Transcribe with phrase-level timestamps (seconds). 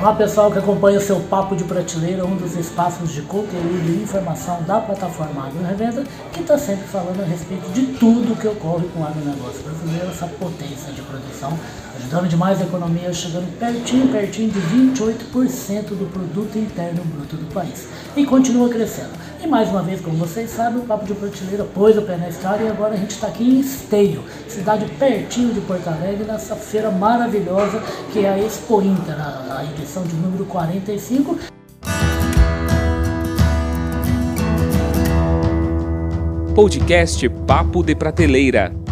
[0.00, 4.00] Olá pessoal que acompanha o seu Papo de Prateleira, um dos espaços de conteúdo e
[4.00, 8.86] informação da plataforma Agro Revenda, que está sempre falando a respeito de tudo que ocorre
[8.94, 11.58] com o agronegócio brasileiro, essa potência de produção,
[11.96, 17.88] ajudando demais a economia, chegando pertinho, pertinho de 28% do produto interno bruto do país.
[18.16, 19.10] E continua crescendo.
[19.40, 22.28] E mais uma vez, como vocês sabem, o Papo de Prateleira pôs o pé na
[22.28, 26.56] estrada e agora a gente está aqui em Esteio, cidade pertinho de Porto Alegre, nessa
[26.56, 27.80] feira maravilhosa
[28.12, 31.38] que é a Expo Inter, a, a edição de número 45.
[36.52, 38.87] Podcast Papo de Prateleira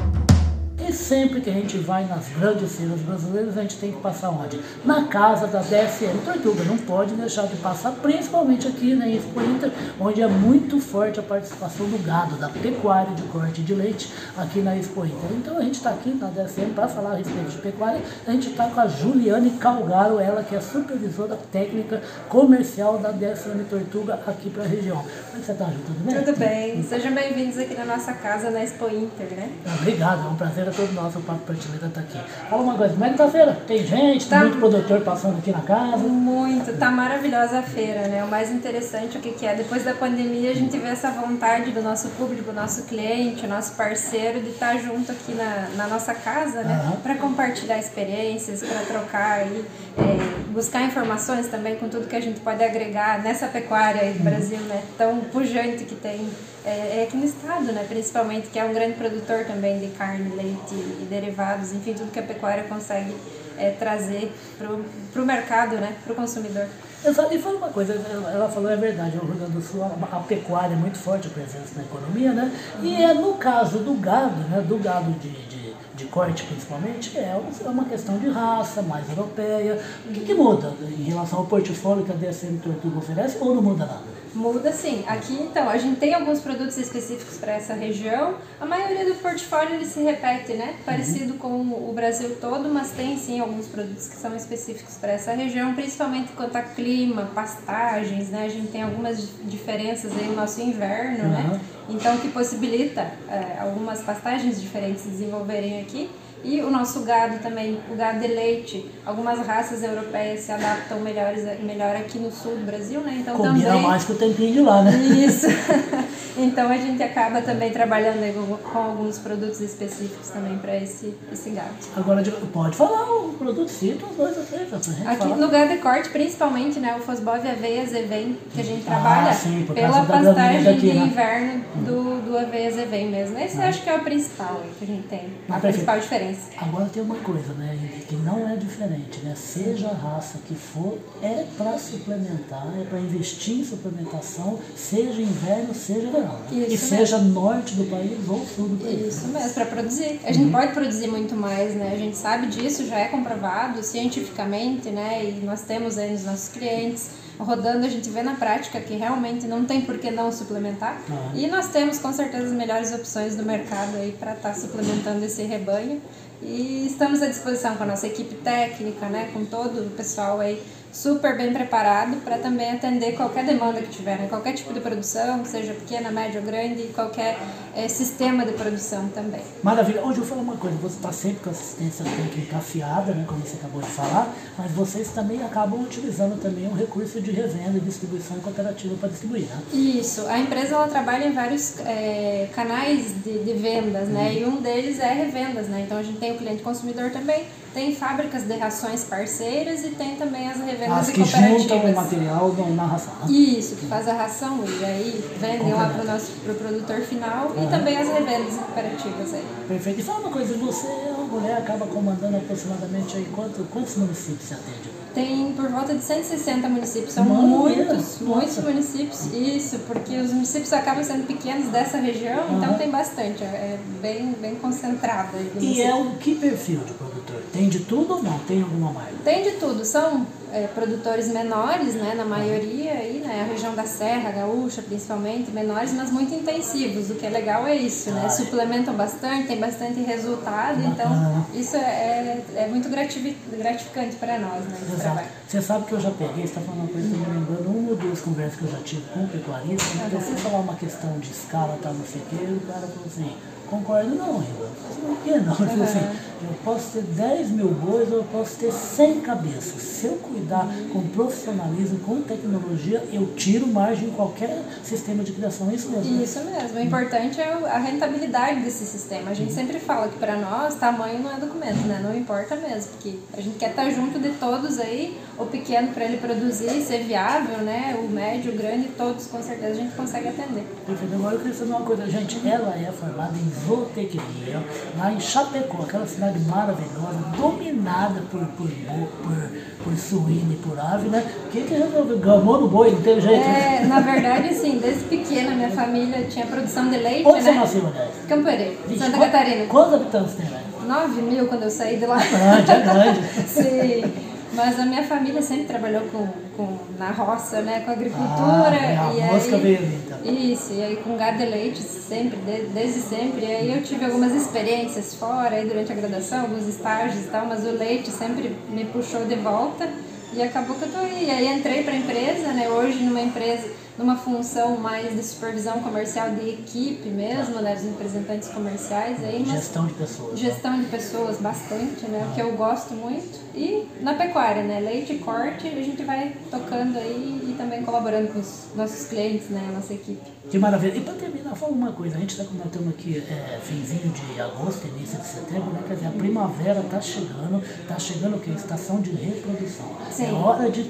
[0.93, 4.61] sempre que a gente vai nas grandes feiras brasileiras, a gente tem que passar onde?
[4.85, 6.65] Na casa da DSM Tortuga.
[6.65, 11.23] Não pode deixar de passar, principalmente aqui na Expo Inter, onde é muito forte a
[11.23, 15.31] participação do gado, da pecuária de corte de leite aqui na Expo Inter.
[15.33, 18.01] Então a gente está aqui na DSM para falar a respeito de pecuária.
[18.27, 23.65] A gente está com a Juliane Calgaro, ela que é supervisora técnica comercial da DSM
[23.69, 24.97] Tortuga aqui para a região.
[24.97, 25.79] Como é que você está, Ju?
[25.87, 26.25] Tudo bem?
[26.25, 26.83] Tudo bem.
[26.83, 29.51] Sejam bem-vindos aqui na nossa casa na Expo Inter, né?
[29.81, 32.19] Obrigado, é um prazer a todos nosso Papo Prateleira tá aqui.
[32.51, 33.59] Fala uma coisa, como é que tá a feira?
[33.67, 34.41] Tem gente, tá.
[34.41, 35.97] tem muito produtor passando aqui na casa?
[35.97, 38.23] Muito, tá maravilhosa a feira, né?
[38.23, 39.55] O mais interessante, o que, que é?
[39.55, 44.41] Depois da pandemia, a gente vê essa vontade do nosso público, nosso cliente, nosso parceiro,
[44.41, 46.91] de estar tá junto aqui na, na nossa casa, né?
[46.91, 47.01] Uhum.
[47.01, 49.65] Para compartilhar experiências, para trocar e
[49.99, 54.19] é, buscar informações também com tudo que a gente pode agregar nessa pecuária aí do
[54.19, 54.25] uhum.
[54.25, 54.83] Brasil, né?
[54.99, 56.29] Tão pujante que tem
[56.67, 60.35] é, é, aqui no estado, né, principalmente, que é um grande produtor também de carne,
[60.35, 63.15] leite e derivados, enfim, tudo que a pecuária consegue
[63.57, 66.67] é, trazer para o mercado, né, para o consumidor.
[67.05, 70.17] Exato, e fala uma coisa, ela falou, é verdade, o Rio Grande do Sul, a,
[70.17, 72.51] a pecuária é muito forte a presença na economia, né?
[72.83, 77.41] E é no caso do gado, né, do gado de, de, de corte principalmente, é
[77.65, 79.81] uma questão de raça, mais europeia.
[80.05, 83.63] O que, que muda em relação ao portfólio que a DSM Tortuga oferece ou não
[83.63, 84.16] muda nada?
[84.37, 85.03] Muda sim.
[85.07, 88.35] Aqui, então, a gente tem alguns produtos específicos para essa região.
[88.61, 90.77] A maioria do portfólio ele se repete, né?
[90.85, 91.39] Parecido uhum.
[91.39, 95.75] com o Brasil todo, mas tem sim alguns produtos que são específicos para essa região,
[95.75, 98.45] principalmente quanto a clima, pastagens, né?
[98.45, 101.41] A gente tem algumas diferenças aí no nosso inverno, né?
[101.41, 101.53] uhum.
[101.55, 101.61] né?
[101.89, 106.11] Então, que possibilita é, algumas pastagens diferentes se desenvolverem aqui.
[106.45, 111.43] E o nosso gado também, o gado de leite, algumas raças europeias se adaptam melhores,
[111.61, 113.19] melhor aqui no sul do Brasil, né?
[113.21, 113.83] Então Combina também...
[113.83, 114.93] mais com o tempinho de lá, né?
[114.97, 115.47] Isso.
[116.37, 121.75] então a gente acaba também trabalhando com alguns produtos específicos também para esse, esse gado.
[121.97, 124.73] Agora pode falar o produto, cita os dois ou três.
[124.73, 125.37] Aqui falar.
[125.37, 126.97] no gado de corte, principalmente, né?
[126.97, 131.07] O Fosbov Aveia Zevem, que a gente ah, trabalha sim, pela pastagem daqui, de né?
[131.07, 133.39] inverno do, do Aveia Zevem mesmo.
[133.39, 133.69] Esse ah.
[133.69, 136.26] acho que é o principal que a gente tem, a principal diferença.
[136.59, 137.77] Agora tem uma coisa, né,
[138.09, 139.35] que não é diferente, né?
[139.37, 145.75] Seja a raça que for, é para suplementar, é para investir em suplementação, seja inverno,
[145.75, 146.39] seja verão.
[146.51, 146.67] Né?
[146.69, 149.15] e seja norte do país ou sul do país.
[149.15, 150.21] Isso mesmo, para produzir.
[150.25, 150.53] A gente uhum.
[150.53, 151.93] pode produzir muito mais, né?
[151.93, 155.25] A gente sabe disso, já é comprovado cientificamente, né?
[155.25, 159.47] E nós temos aí nos nossos clientes rodando, a gente vê na prática que realmente
[159.47, 161.01] não tem por que não suplementar.
[161.11, 161.33] Ah.
[161.35, 165.25] E nós temos com certeza as melhores opções do mercado aí para estar tá suplementando
[165.25, 166.01] esse rebanho.
[166.43, 170.63] E estamos à disposição com a nossa equipe técnica, né, com todo o pessoal aí
[170.97, 174.29] super bem preparado para também atender qualquer demanda que tiver, né?
[174.29, 177.39] qualquer tipo de produção, seja pequena, média ou grande, qualquer
[177.75, 179.43] é, sistema de produção também.
[179.63, 180.03] Maravilha.
[180.03, 183.57] Hoje eu falar uma coisa, você está sempre com assistência técnica afiada, né, como você
[183.57, 188.39] acabou de falar, mas vocês também acabam utilizando também um recurso de revenda e distribuição
[188.41, 189.63] cooperativa para distribuir, né?
[189.75, 190.27] Isso.
[190.27, 194.31] A empresa ela trabalha em vários é, canais de, de vendas, né?
[194.31, 194.39] Uhum.
[194.39, 195.83] E um deles é revendas, né?
[195.85, 197.45] Então a gente tem o cliente consumidor também,
[197.77, 202.55] tem fábricas de rações parceiras e tem também as revendas as que juntam o material
[202.75, 203.13] na ração.
[203.21, 203.33] Né?
[203.33, 207.49] Isso, que faz a ração e aí vendem lá para o nosso pro produtor final
[207.49, 207.65] uhum.
[207.65, 209.45] e também as revendas cooperativas aí.
[209.69, 210.01] Perfeito.
[210.01, 214.49] E fala uma coisa, você é uma mulher, acaba comandando aproximadamente aí quanto, quantos municípios
[214.49, 214.97] você atende?
[215.13, 219.27] Tem por volta de 160 municípios, são Mano, muitos, muitos municípios.
[219.35, 222.57] Isso, porque os municípios acabam sendo pequenos dessa região, uhum.
[222.57, 225.37] então tem bastante, é bem, bem concentrado.
[225.61, 227.16] E é o que perfil de produtor?
[227.53, 228.39] Tem de tudo ou não?
[228.41, 229.13] Tem alguma marca?
[229.25, 233.85] Tem de tudo, são é, produtores menores, né, na maioria, aí, né, a região da
[233.85, 237.11] Serra, Gaúcha principalmente, menores, mas muito intensivos.
[237.11, 241.81] O que é legal é isso, né, suplementam bastante, tem bastante resultado, então isso é,
[241.81, 245.27] é, é muito gratificante para nós, né, esse trabalho.
[245.47, 247.91] Você sabe que eu já peguei, você está falando uma coisa, estou me lembrando uma
[247.91, 251.19] ou duas conversas que eu já tive com o pecuarista, então você falar uma questão
[251.19, 253.37] de escala, tá, não sei o que, o cara falou assim,
[253.69, 254.71] concordo não, Rila.
[255.01, 255.55] Por que não?
[255.59, 259.83] Ele falou assim, eu posso ter 10 mil bois ou eu posso ter 100 cabeças.
[259.83, 265.71] Se eu cuidar com profissionalismo, com tecnologia, eu tiro margem em qualquer sistema de criação.
[265.71, 266.13] É isso mesmo?
[266.13, 266.23] Né?
[266.23, 266.79] Isso mesmo.
[266.79, 269.31] O importante é a rentabilidade desse sistema.
[269.31, 272.01] A gente sempre fala que para nós tamanho não é documento, né?
[272.03, 276.05] Não importa mesmo, porque a gente quer estar junto de todos aí, o pequeno para
[276.05, 277.99] ele produzir, ser viável, né?
[277.99, 280.65] O médio, o grande, todos com certeza a gente consegue atender.
[280.87, 281.15] Perfeito.
[281.15, 282.47] Agora eu queria saber uma coisa, gente.
[282.47, 284.63] Ela é formada em zootecnia,
[284.99, 289.51] lá em Chapecó, aquela cidade maravilhosa, dominada por, por, por,
[289.85, 291.25] por suíno e por ave, né?
[291.53, 292.19] Quem que resolveu?
[292.19, 293.45] Gamou no boi, não teve jeito?
[293.45, 297.53] É, na verdade, assim, desde pequena minha família tinha produção de leite, Onde né?
[297.53, 298.11] você nasceu, aliás?
[298.29, 299.67] Campo Herê, Santa Catarina.
[299.67, 300.63] Quantos habitantes tem, né?
[300.87, 302.19] 9 mil quando eu saí de lá.
[302.23, 303.21] É grande, é grande.
[303.47, 304.13] Sim.
[304.55, 308.77] Mas a minha família sempre trabalhou com, com na roça, né, com agricultura.
[308.77, 310.19] Ah, e a mosca veio ali, então.
[310.25, 313.45] Isso, e aí com gado e leite sempre, de, desde sempre.
[313.45, 317.47] E aí eu tive algumas experiências fora, aí durante a graduação, alguns estágios e tal,
[317.47, 319.89] mas o leite sempre me puxou de volta
[320.33, 321.27] e acabou que eu tô aí.
[321.27, 325.81] E aí entrei para a empresa, né, hoje numa empresa numa função mais de supervisão
[325.81, 329.23] comercial de equipe mesmo, né, dos representantes comerciais.
[329.25, 330.33] Aí, gestão de pessoas.
[330.33, 330.37] Né?
[330.37, 330.85] Gestão né?
[330.85, 332.35] de pessoas, bastante, né, ah.
[332.35, 333.47] que eu gosto muito.
[333.55, 338.29] E na pecuária, né, leite e corte, a gente vai tocando aí e também colaborando
[338.29, 340.21] com os nossos clientes, né, a nossa equipe.
[340.51, 340.97] Que maravilha.
[340.97, 344.87] E para terminar, fala uma coisa, a gente está comentando aqui é, finzinho de agosto,
[344.87, 348.51] início de setembro, né, quer dizer, a primavera está chegando, está chegando o quê?
[348.51, 349.87] Estação de reprodução.
[350.11, 350.29] Sim.
[350.29, 350.85] É hora de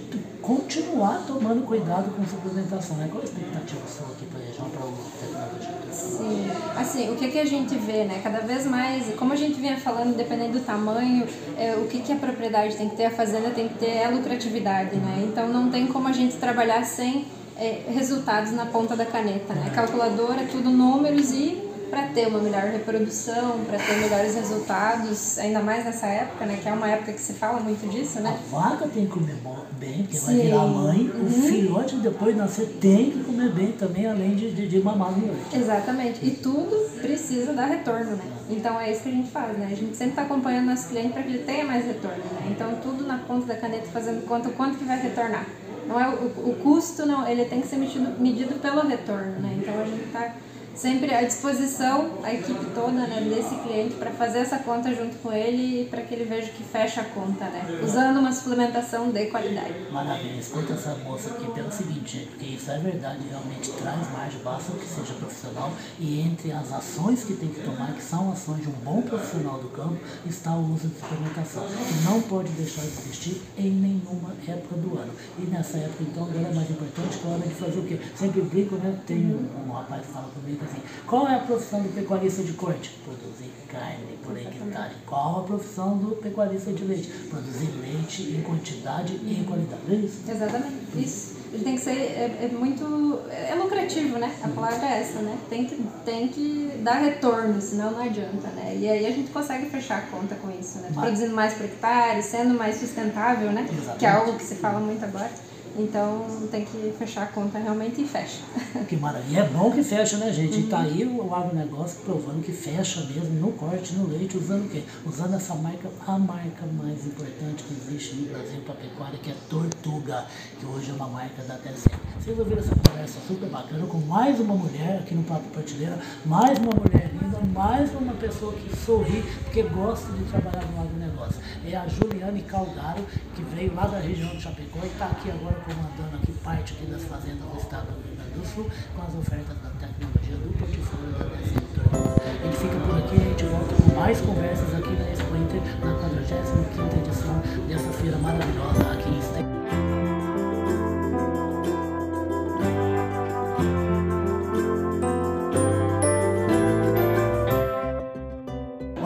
[0.47, 2.97] continuar tomando cuidado com suplementação.
[2.97, 3.09] Né?
[3.11, 5.93] Qual a expectativa sua aqui para a região, para o tecnologia?
[5.93, 8.21] Sim, assim, o que, que a gente vê, né?
[8.23, 11.27] Cada vez mais, como a gente vinha falando, dependendo do tamanho,
[11.59, 14.05] é, o que, que a propriedade tem que ter, a fazenda tem que ter é
[14.05, 15.25] a lucratividade, né?
[15.27, 17.27] Então não tem como a gente trabalhar sem
[17.59, 19.73] é, resultados na ponta da caneta, né?
[19.75, 25.85] Calculadora, tudo números e para ter uma melhor reprodução, para ter melhores resultados, ainda mais
[25.85, 26.59] nessa época, né?
[26.63, 28.39] Que é uma época que se fala muito disso, né?
[28.53, 29.37] A vaca tem que comer
[29.79, 30.27] bem, porque Sim.
[30.27, 31.11] vai virar mãe.
[31.15, 31.27] Uhum.
[31.27, 35.13] O filhote, depois de nascer, tem que comer bem também, além de, de, de mamar
[35.13, 35.57] no leite.
[35.57, 36.27] Exatamente.
[36.27, 38.25] E tudo precisa dar retorno, né?
[38.51, 39.69] Então é isso que a gente faz, né?
[39.71, 42.49] A gente sempre está acompanhando nosso cliente para que ele tenha mais retorno, né?
[42.51, 45.47] Então tudo na ponta da caneta, fazendo conta quanto que vai retornar.
[45.87, 49.57] Não é o, o custo, não, ele tem que ser medido, medido pelo retorno, né?
[49.59, 50.35] Então a gente está
[50.77, 55.33] sempre à disposição, a equipe toda né, desse cliente, para fazer essa conta junto com
[55.33, 57.81] ele e para que ele veja que fecha a conta, né?
[57.83, 59.75] Usando uma suplementação de qualidade.
[59.91, 64.73] Maravilha, escuta essa moça aqui pelo seguinte, porque isso é verdade, realmente traz margem, basta
[64.73, 68.69] que seja profissional e entre as ações que tem que tomar, que são ações de
[68.69, 69.97] um bom profissional do campo,
[70.27, 74.99] está o uso de suplementação, que não pode deixar de existir em nenhuma época do
[74.99, 75.13] ano.
[75.39, 77.99] E nessa época, então, agora é mais importante que a hora de fazer o quê?
[78.15, 78.99] Sempre brinco, né?
[79.07, 80.66] Tem um, um rapaz que fala comigo
[81.07, 82.99] qual é a profissão do pecuarista de corte?
[83.05, 84.95] Produzir carne por hectare.
[85.07, 87.09] Qual a profissão do pecuarista de leite?
[87.31, 89.83] Produzir leite em quantidade e em qualidade.
[89.89, 90.21] É isso?
[90.29, 91.37] Exatamente, isso.
[91.53, 93.21] Ele tem que ser é, é, muito.
[93.31, 94.35] É lucrativo, né?
[94.43, 95.39] A palavra é essa, né?
[95.49, 98.77] Tem que, tem que dar retorno, senão não adianta, né?
[98.77, 100.91] E aí a gente consegue fechar a conta com isso, né?
[100.93, 103.67] Produzindo mais por hectare, sendo mais sustentável, né?
[103.71, 103.99] Exatamente.
[103.99, 105.31] Que é algo que se fala muito agora.
[105.79, 108.41] Então tem que fechar a conta realmente e fecha.
[108.89, 109.41] Que maravilha.
[109.41, 110.57] É bom que fecha, né, gente?
[110.57, 110.61] Uhum.
[110.61, 114.69] E tá aí o agronegócio provando que fecha mesmo no corte, no leite, usando o
[114.69, 114.83] quê?
[115.05, 119.35] Usando essa marca, a marca mais importante que existe no Brasil para pecuária, que é
[119.51, 120.25] Tortuga,
[120.59, 121.97] que hoje é uma marca da TSM.
[122.19, 126.59] Vocês ouviram essa conversa super bacana com mais uma mulher aqui no Papo Prateleira, mais
[126.59, 131.41] uma mulher linda, mais uma pessoa que sorri, porque gosta de trabalhar no agronegócio.
[131.65, 133.05] É a Juliane Calgaro,
[133.35, 136.87] que veio lá da região de Chapecó e está aqui agora comandando aqui parte aqui
[136.87, 140.55] das fazendas do estado do Rio Grande do Sul com as ofertas da tecnologia do
[140.59, 144.95] portfólio da DSM A gente fica por aqui, a gente volta com mais conversas aqui
[144.95, 148.96] na Expo Inter, na 45ª edição dessa feira maravilhosa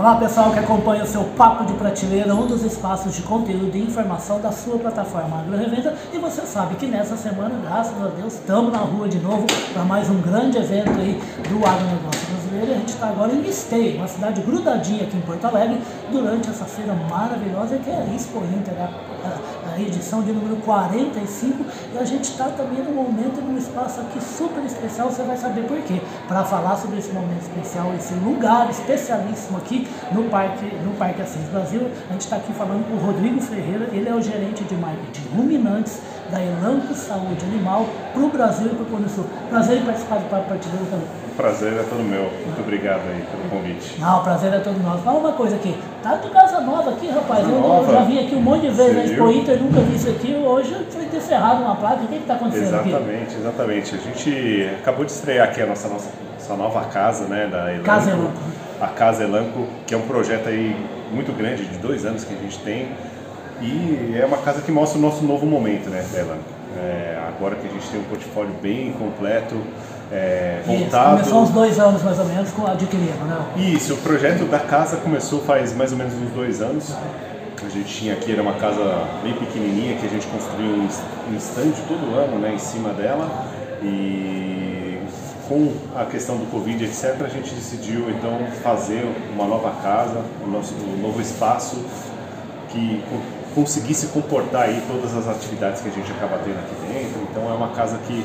[0.00, 3.82] Olá pessoal que acompanha o seu Papo de Prateleira, um dos espaços de conteúdo e
[3.82, 5.94] informação da sua plataforma Agro Revenda.
[6.10, 9.84] E você sabe que nessa semana, graças a Deus, estamos na rua de novo para
[9.84, 12.72] mais um grande evento aí do agronegócio brasileiro.
[12.72, 15.78] A gente está agora em Esteio, uma cidade grudadinha aqui em Porto Alegre,
[16.10, 20.56] durante essa feira maravilhosa que é a Expo Inter, a, a, a edição de número
[20.56, 21.64] 45.
[21.94, 25.66] E a gente está também num momento, num espaço aqui super especial, você vai saber
[25.66, 26.00] por quê.
[26.28, 31.42] Para falar sobre esse momento especial, esse lugar especialíssimo aqui no Parque, no Parque Assis
[31.48, 31.90] Brasil.
[32.08, 35.28] A gente está aqui falando com o Rodrigo Ferreira, ele é o gerente de marketing
[35.34, 36.00] ruminantes
[36.30, 39.24] da Elanco Saúde Animal para o Brasil e para o Cone Sul.
[39.48, 41.06] Prazer em participar do Papo Partideiro também.
[41.32, 42.22] O prazer é todo meu.
[42.22, 44.00] Muito obrigado aí pelo convite.
[44.00, 45.02] Não, o prazer é todo nosso.
[45.02, 45.76] Fala uma coisa aqui.
[46.02, 47.48] Tá de casa nova aqui, rapaz.
[47.48, 50.08] Eu, eu, já vim aqui um monte de vezes na Expo Inter, nunca vi isso
[50.08, 50.34] aqui.
[50.34, 52.04] Hoje foi ter cerrado uma placa.
[52.04, 53.04] O que está acontecendo exatamente, aqui?
[53.04, 53.94] Exatamente, exatamente.
[53.94, 57.48] A gente acabou de estrear aqui a nossa, nossa, nossa nova casa, né?
[57.50, 57.84] Da Elanco.
[57.84, 58.32] Casa Elanco.
[58.80, 60.76] A Casa Elanco, que é um projeto aí
[61.12, 62.88] muito grande, de dois anos que a gente tem.
[63.60, 66.42] E é uma casa que mostra o nosso novo momento, né, Elanco.
[66.76, 69.56] É, agora que a gente tem um portfólio bem completo,
[70.12, 71.20] é, voltado.
[71.20, 73.38] Isso, começou uns dois anos mais ou menos com adquirindo, né?
[73.56, 76.94] Isso, o projeto da casa começou faz mais ou menos uns dois anos.
[77.64, 81.72] A gente tinha aqui, era uma casa bem pequenininha que a gente construiu um, stand
[81.86, 83.28] todo ano né, em cima dela.
[83.82, 84.98] E
[85.46, 90.50] com a questão do Covid, etc., a gente decidiu então fazer uma nova casa, um,
[90.50, 91.84] nosso, um novo espaço
[92.70, 93.02] que
[93.54, 97.20] conseguisse comportar aí todas as atividades que a gente acaba tendo aqui dentro.
[97.30, 98.24] Então é uma casa que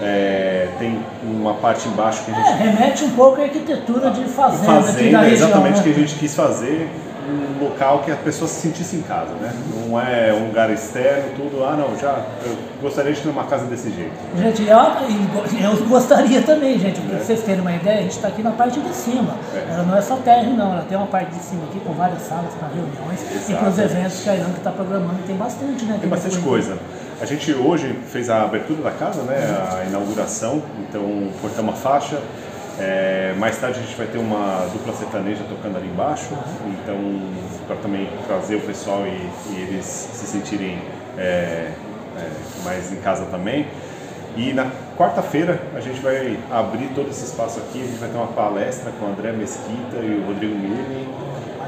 [0.00, 2.48] é, tem uma parte embaixo que a gente.
[2.48, 4.82] É, remete um pouco à arquitetura de fazenda.
[4.82, 5.82] Fazenda, aqui região, exatamente né?
[5.82, 6.90] que a gente quis fazer
[7.28, 9.52] um local que a pessoa se sentisse em casa, né?
[9.74, 13.64] Não é um lugar externo, tudo, ah não, já eu gostaria de ter uma casa
[13.66, 14.12] desse jeito.
[14.36, 14.76] Gente, eu,
[15.70, 17.18] eu gostaria também, gente, porque é.
[17.18, 19.34] vocês terem uma ideia, a gente está aqui na parte de cima.
[19.54, 19.72] É.
[19.72, 22.22] Ela não é só térreo, não, ela tem uma parte de cima aqui com várias
[22.22, 23.52] salas para reuniões Exato.
[23.52, 25.98] e para os eventos que a Irã está programando, tem bastante, né?
[26.00, 26.78] Tem bastante coisa.
[27.20, 29.36] A gente hoje fez a abertura da casa, né,
[29.72, 32.20] a inauguração, então cortamos uma faixa,
[32.78, 36.30] é, mais tarde a gente vai ter uma dupla sertaneja tocando ali embaixo,
[36.66, 36.96] então
[37.66, 40.78] para também trazer o pessoal e, e eles se sentirem
[41.16, 41.70] é,
[42.16, 42.30] é,
[42.64, 43.66] mais em casa também.
[44.36, 44.66] E na
[44.98, 48.90] quarta-feira a gente vai abrir todo esse espaço aqui, a gente vai ter uma palestra
[48.98, 51.08] com o André Mesquita e o Rodrigo Milling,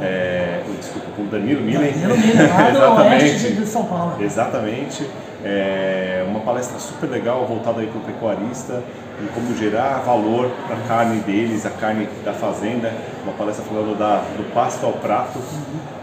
[0.03, 1.93] é, desculpa, com o Danilo Milling.
[1.93, 4.17] Danilo Milling, lá do oeste de São Paulo.
[4.21, 5.09] Exatamente.
[5.49, 8.83] É uma palestra super legal voltada aí para o pecuarista,
[9.23, 13.97] em como gerar valor para a carne deles, a carne da fazenda, uma palestra falando
[13.97, 15.39] da, do pasto ao prato.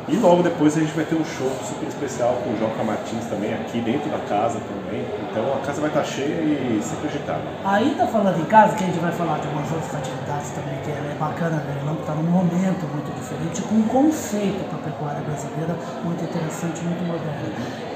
[0.07, 3.25] E logo depois a gente vai ter um show super especial com o Joca Martins
[3.25, 5.03] também, aqui dentro da casa também.
[5.29, 7.43] Então a casa vai estar cheia e sempre agitada.
[7.65, 10.79] Aí tá falando em casa, que a gente vai falar de umas outras atividades também,
[10.85, 11.77] que é bacana, né?
[11.81, 16.79] Ela está num momento muito diferente, com um conceito para a pecuária brasileira muito interessante,
[16.83, 17.92] muito moderno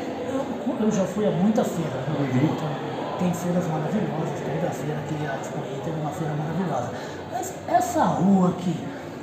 [0.80, 2.16] eu já fui a muita feira, né?
[2.20, 2.50] uhum.
[2.56, 2.88] então,
[3.20, 6.92] tem feiras maravilhosas, toda feira aqui a Expo é uma feira maravilhosa.
[7.32, 8.76] Mas essa rua aqui,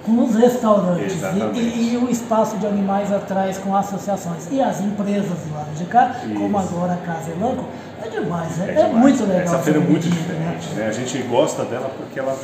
[0.04, 1.22] com os restaurantes
[1.54, 5.74] e, e, e, o espaço de animais atrás com associações e as empresas do lado
[5.74, 6.34] de cá, Isso.
[6.34, 7.64] como agora a Casa Elanco,
[8.02, 9.42] é demais, é, é, é muito legal.
[9.42, 10.10] Essa feira é muito né?
[10.10, 10.86] diferente, né?
[10.88, 12.36] A gente gosta dela porque ela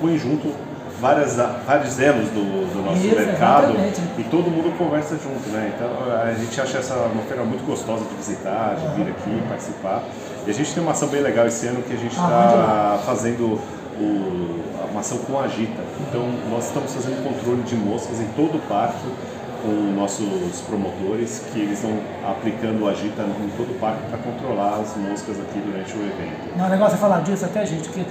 [0.00, 0.52] põe junto
[1.00, 4.00] várias, vários elos do, do nosso Isso, mercado exatamente.
[4.18, 5.72] e todo mundo conversa junto, né?
[5.74, 10.02] Então a gente acha essa uma feira muito gostosa de visitar, de vir aqui participar.
[10.46, 12.98] E a gente tem uma ação bem legal esse ano que a gente está ah,
[13.04, 13.58] fazendo
[13.98, 15.82] o, uma ação com a Agita.
[16.08, 19.06] Então nós estamos fazendo controle de moscas em todo o parque
[19.62, 24.80] com nossos promotores, que eles estão aplicando o Agita em todo o parque para controlar
[24.80, 26.56] as moscas aqui durante o evento.
[26.56, 28.04] Não, o negócio é falar disso até, gente, que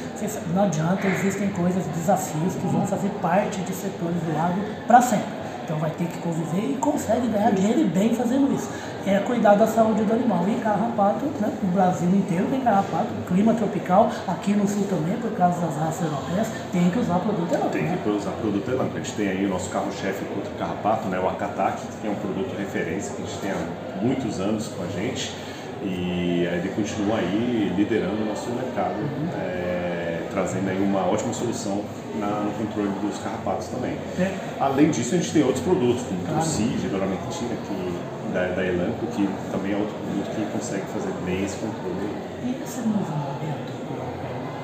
[0.53, 5.39] não adianta, existem coisas, desafios que vão fazer parte de setores do lago para sempre.
[5.63, 8.67] Então vai ter que conviver e consegue ganhar dinheiro e bem fazendo isso.
[9.05, 10.45] É cuidar da saúde do animal.
[10.47, 15.31] E carrapato, né, no Brasil inteiro tem carrapato, clima tropical, aqui no sul também, por
[15.31, 17.69] causa das raças europeias, tem que usar produto elanco.
[17.69, 17.97] Tem né?
[18.03, 18.91] que usar produto elanco.
[18.95, 22.09] A gente tem aí o nosso carro-chefe contra o carrapato, né, o Akataki, que é
[22.09, 25.33] um produto referência que a gente tem há muitos anos com a gente.
[25.81, 28.95] E ele continua aí liderando o nosso mercado.
[28.99, 29.29] Uhum.
[29.39, 29.98] É,
[30.29, 31.83] trazendo aí uma ótima solução
[32.15, 33.97] na, no controle dos carrapatos também.
[34.19, 34.33] É.
[34.59, 36.39] Além disso, a gente tem outros produtos, como claro.
[36.39, 41.13] o CIG, Doramentina, que, da, da Elanco, que também é outro produto que consegue fazer
[41.25, 42.09] bem esse controle.
[42.43, 43.71] E esse novo momento,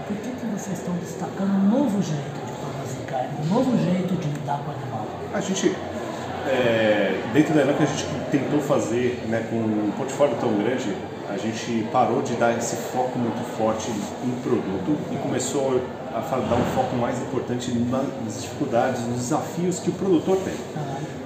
[0.07, 4.15] por que, que vocês estão destacando um novo jeito de produzir carne, um novo jeito
[4.15, 5.05] de lidar com o animal?
[5.33, 5.75] A gente,
[6.47, 10.95] é, dentro da Elanco, a gente tentou fazer, né, com um portfólio tão grande,
[11.29, 15.81] a gente parou de dar esse foco muito forte em produto e começou
[16.13, 20.53] a dar um foco mais importante nas dificuldades, nos desafios que o produtor tem.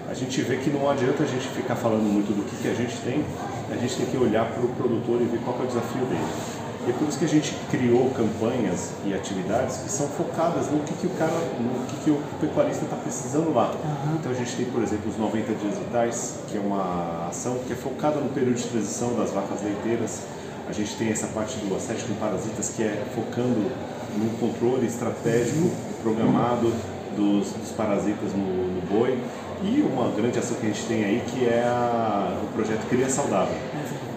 [0.10, 2.74] A gente vê que não adianta a gente ficar falando muito do que, que a
[2.74, 3.24] gente tem,
[3.72, 6.59] a gente tem que olhar para o produtor e ver qual é o desafio dele.
[6.88, 10.80] E é por isso que a gente criou campanhas e atividades que são focadas no
[10.80, 13.72] que, que o cara, no que, que o pecuarista está precisando lá.
[13.72, 14.16] Uhum.
[14.16, 17.74] Então a gente tem, por exemplo, os 90 dias vitais, que é uma ação que
[17.74, 20.22] é focada no período de transição das vacas leiteiras.
[20.68, 23.72] A gente tem essa parte do assédio com parasitas, que é focando
[24.18, 25.70] no controle estratégico
[26.02, 26.72] programado
[27.16, 29.18] dos, dos parasitas no, no, boi.
[29.62, 33.10] E uma grande ação que a gente tem aí, que é a, o projeto Cria
[33.10, 33.58] Saudável,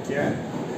[0.07, 0.33] que é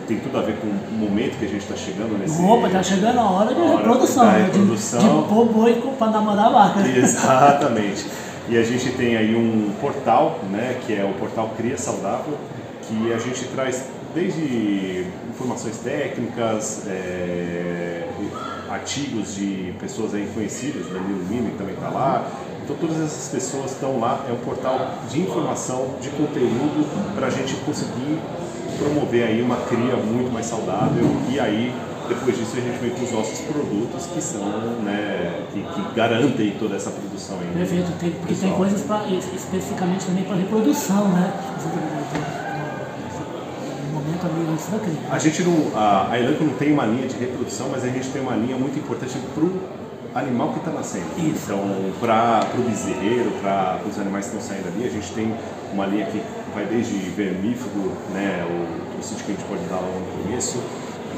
[0.07, 2.41] tem tudo a ver com o momento que a gente está chegando nesse.
[2.43, 4.45] Opa, tá chegando a hora de hora reprodução, da né?
[4.45, 5.01] reprodução.
[5.01, 6.81] De, de pôr boi para namorar a vaca.
[6.89, 8.07] Exatamente.
[8.49, 12.37] E a gente tem aí um portal, né, que é o portal Cria Saudável,
[12.83, 18.07] que a gente traz desde informações técnicas, é,
[18.69, 22.27] artigos de pessoas aí conhecidas, Danilo Mini também está lá.
[22.63, 27.31] Então todas essas pessoas estão lá, é um portal de informação, de conteúdo para a
[27.31, 28.19] gente conseguir
[28.79, 31.73] promover aí uma cria muito mais saudável e aí
[32.09, 34.45] depois disso a gente vem com os nossos produtos que são,
[34.83, 37.47] né, que, que garantem toda essa produção aí.
[37.55, 41.33] Perfeito, tem, porque tem coisas pra, especificamente também para reprodução, né?
[43.93, 44.99] Momento ali antes da cria.
[45.11, 48.09] A gente não, a, a Elanco não tem uma linha de reprodução, mas a gente
[48.09, 49.61] tem uma linha muito importante para o
[50.15, 51.07] animal que está nascendo.
[51.17, 51.45] Isso.
[51.45, 51.61] Então,
[52.01, 55.35] para o bezerreiro, para os animais que estão saindo ali, a gente tem
[55.73, 56.23] uma linha que
[56.55, 60.63] vai desde vermífugo, né, o, o sítio que a gente pode dar lá no começo,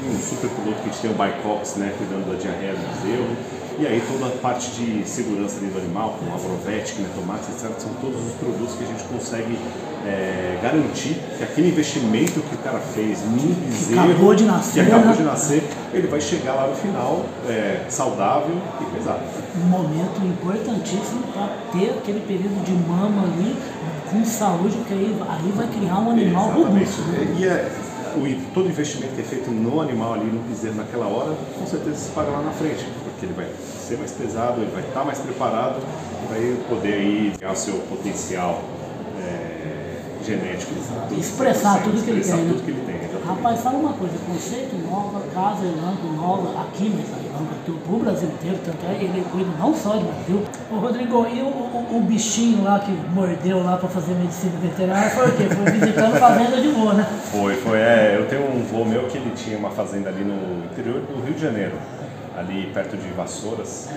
[0.07, 3.35] um super piloto que a gente tem o Bicox, né, cuidando da diarreia do bezerro,
[3.79, 7.69] e aí toda a parte de segurança ali do animal, com Agrovet, né, tomates, etc.,
[7.77, 9.59] são todos os produtos que a gente consegue
[10.03, 14.91] é, garantir que aquele investimento que o cara fez num bezerro, acabou de nascer, que
[14.91, 15.17] acabou né?
[15.17, 15.63] de nascer,
[15.93, 19.19] ele vai chegar lá no final é, saudável e pesado.
[19.55, 23.55] Um momento importantíssimo para ter aquele período de mama ali
[24.09, 26.73] com saúde, porque aí, aí vai criar um animal Exatamente.
[26.73, 27.01] robusto.
[27.03, 27.35] Né?
[27.39, 27.71] E é,
[28.15, 31.95] o, todo investimento que é feito no animal ali, no bezerro, naquela hora, com certeza
[31.95, 33.47] se paga lá na frente, porque ele vai
[33.87, 35.81] ser mais pesado, ele vai estar mais preparado,
[36.29, 38.61] vai poder aí ganhar o seu potencial
[39.19, 40.73] é, genético.
[41.17, 42.53] Expressar tudo que ele expressar tem, né?
[42.53, 42.95] tudo que ele tem.
[42.95, 43.27] exatamente.
[43.27, 46.89] Rapaz, fala uma coisa, conceito nova, casa Elanco nova, aqui
[47.37, 50.43] Elanco, pro Brasil inteiro, tanto é ele cuida não só do Brasil.
[50.71, 55.09] Ô Rodrigo, e o, o, o bichinho lá que mordeu lá para fazer medicina veterinária
[55.09, 55.43] foi o quê?
[55.49, 57.07] Foi visitando fazenda de boa, né?
[57.31, 57.79] Foi, foi.
[57.79, 61.23] É, eu tenho um vô meu que ele tinha uma fazenda ali no interior do
[61.23, 61.73] Rio de Janeiro,
[62.37, 63.89] ali perto de Vassouras.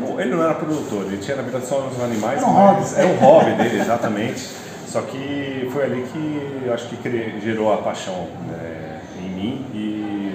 [0.00, 2.92] Não, Ele não era produtor, ele tinha na verdade só os animais, Era um mas
[2.92, 3.02] hobby.
[3.02, 4.48] é um hobby dele, exatamente.
[4.86, 9.66] Só que foi ali que eu acho que gerou a paixão né, em mim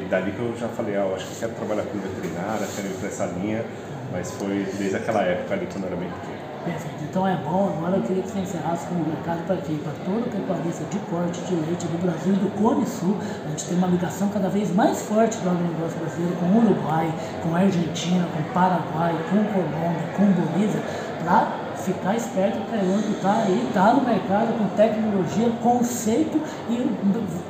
[0.08, 2.98] dali que eu já falei, ah, eu acho que quero trabalhar com veterinária, quero ir
[3.00, 3.66] para essa linha,
[4.12, 6.38] mas foi desde aquela época ali quando eu era bem pequeno.
[6.68, 7.04] Perfeito.
[7.10, 9.78] Então é bom, agora eu queria que você encerrasse com um recado para quem?
[9.78, 13.16] Para todo pecuarista de corte de leite do Brasil e do Cone Sul.
[13.46, 17.14] A gente tem uma ligação cada vez mais forte do agronegócio brasileiro com o Uruguai,
[17.42, 20.82] com a Argentina, com o Paraguai, com Colômbia, com Bolívia,
[21.24, 26.84] para ficar esperto que a Elanco está aí, está no mercado com tecnologia, conceito e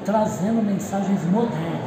[0.05, 1.86] trazendo mensagens modernas de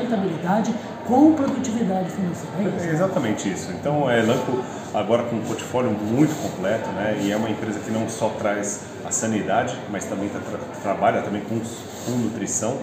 [0.00, 0.74] sustentabilidade
[1.06, 2.56] com produtividade financeira.
[2.58, 2.88] É isso.
[2.88, 3.70] É exatamente isso.
[3.72, 4.62] Então, é Elanco
[4.94, 7.18] agora com um portfólio muito completo, né?
[7.20, 11.22] E é uma empresa que não só traz a sanidade, mas também tá tra- trabalha
[11.22, 12.76] também com, com nutrição,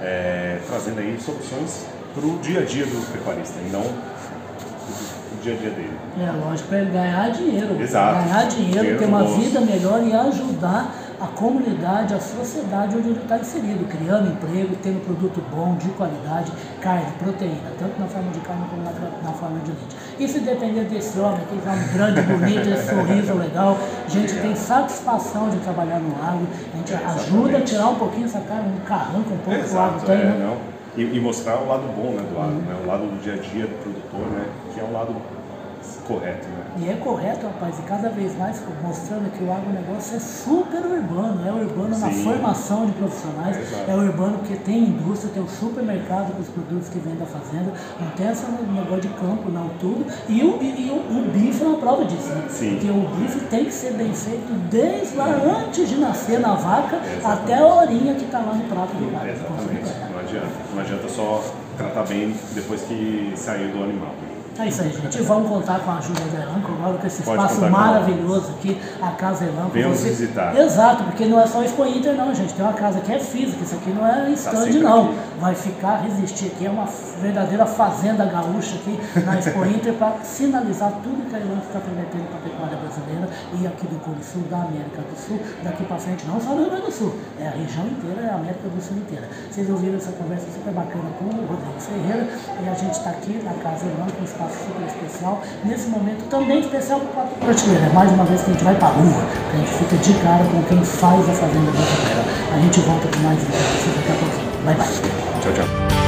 [0.00, 5.54] é, trazendo aí soluções para o dia a dia do pecuarista e não o dia
[5.54, 5.98] a dia dele.
[6.20, 7.80] É lógico, para ele ganhar dinheiro.
[7.80, 8.22] Exato.
[8.28, 9.40] Ganhar dinheiro, Dinheiro ter uma bolso.
[9.40, 15.04] vida melhor e ajudar a comunidade, a sociedade onde ele está inserido, criando emprego, tendo
[15.04, 18.90] produto bom, de qualidade, carne, proteína, tanto na forma de carne como na,
[19.22, 19.96] na forma de leite.
[20.18, 24.34] E se depender desse homem que é um grande, bonito, esse sorriso legal, a gente
[24.34, 28.62] tem satisfação de trabalhar no agro, a gente ajuda a tirar um pouquinho essa cara,
[28.62, 30.58] um carranco um pouco que o agro Exato, tem, é, né?
[30.96, 32.76] E, e mostrar o lado bom né, do agro, né?
[32.82, 34.44] o lado do dia a dia do produtor, né?
[34.74, 35.14] que é o lado
[36.06, 36.48] correto.
[36.48, 36.61] Né?
[36.78, 41.46] E é correto, rapaz, e cada vez mais mostrando que o agronegócio é super urbano,
[41.46, 42.24] é urbano na Sim.
[42.24, 43.90] formação de profissionais, Exato.
[43.90, 47.72] é urbano porque tem indústria, tem um supermercado com os produtos que vem da fazenda,
[48.00, 50.06] não tem esse negócio de campo, não, tudo.
[50.28, 52.46] E o, e, e o, o bife é uma prova disso, né?
[52.48, 52.70] Sim.
[52.76, 56.96] Porque o bife tem que ser bem feito desde lá antes de nascer na vaca
[56.96, 57.26] Exatamente.
[57.26, 59.30] até a horinha que está lá no prato do cara.
[59.30, 59.92] Exatamente.
[60.10, 60.52] Não adianta.
[60.74, 61.44] Não adianta só
[61.76, 64.14] tratar bem depois que saiu do animal.
[64.58, 65.22] É isso aí, gente.
[65.22, 68.78] Vamos contar com a ajuda da Elanco agora, com esse Pode espaço com maravilhoso aqui,
[69.00, 69.70] a Casa Elanco.
[69.70, 70.54] Venham nos visitar.
[70.54, 72.52] Exato, porque não é só Expo Inter, não, gente.
[72.52, 75.04] Tem uma casa que é física, isso aqui não é stand, Tá não.
[75.06, 75.18] aqui.
[75.40, 76.66] Vai ficar, resistir aqui.
[76.66, 76.86] É uma
[77.20, 82.28] verdadeira fazenda gaúcha aqui na Expo Inter para sinalizar tudo que a Elanco está prometendo
[82.28, 85.96] para a pecuária brasileira e aqui do Cone Sul, da América do Sul, daqui para
[85.96, 88.68] frente, não só do Rio Grande do Sul, é a região inteira, é a América
[88.68, 89.26] do Sul inteira.
[89.50, 92.28] Vocês ouviram essa conversa super bacana com o Rodrigo Ferreira
[92.62, 96.60] e a gente está aqui na Casa Elanco, um espaço super especial, nesse momento também
[96.60, 97.86] especial para o prateleira.
[97.86, 99.96] É mais uma vez que a gente vai para a rua, que a gente fica
[99.96, 102.24] de cara com quem faz a fazenda brasileira.
[102.54, 104.64] A gente volta com mais entrevistas daqui a pouquinho.
[104.64, 104.86] Bye, bye.
[105.40, 106.01] Tchau, tchau.